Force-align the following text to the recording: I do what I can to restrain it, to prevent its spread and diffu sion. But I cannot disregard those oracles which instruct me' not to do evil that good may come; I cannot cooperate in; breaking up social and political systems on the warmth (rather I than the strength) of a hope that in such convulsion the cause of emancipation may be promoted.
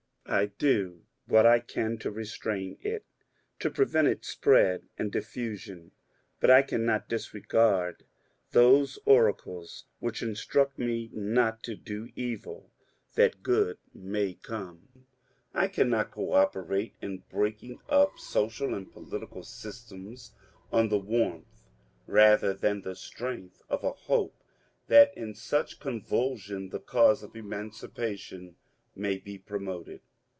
I 0.27 0.45
do 0.45 1.03
what 1.25 1.45
I 1.45 1.59
can 1.59 1.97
to 1.97 2.09
restrain 2.11 2.77
it, 2.79 3.03
to 3.59 3.69
prevent 3.69 4.07
its 4.07 4.29
spread 4.29 4.83
and 4.97 5.11
diffu 5.11 5.57
sion. 5.59 5.91
But 6.39 6.49
I 6.49 6.61
cannot 6.61 7.09
disregard 7.09 8.05
those 8.51 8.97
oracles 9.03 9.87
which 9.99 10.21
instruct 10.21 10.79
me' 10.79 11.09
not 11.13 11.63
to 11.63 11.75
do 11.75 12.11
evil 12.15 12.71
that 13.15 13.43
good 13.43 13.77
may 13.93 14.35
come; 14.35 15.03
I 15.53 15.67
cannot 15.67 16.11
cooperate 16.11 16.93
in; 17.01 17.23
breaking 17.29 17.81
up 17.89 18.17
social 18.17 18.73
and 18.73 18.89
political 18.89 19.43
systems 19.43 20.31
on 20.71 20.87
the 20.87 20.97
warmth 20.99 21.65
(rather 22.07 22.51
I 22.51 22.55
than 22.55 22.83
the 22.83 22.95
strength) 22.95 23.63
of 23.67 23.83
a 23.83 23.91
hope 23.91 24.41
that 24.87 25.11
in 25.17 25.33
such 25.35 25.81
convulsion 25.81 26.69
the 26.69 26.79
cause 26.79 27.21
of 27.21 27.35
emancipation 27.35 28.55
may 28.95 29.17
be 29.17 29.37
promoted. 29.37 29.99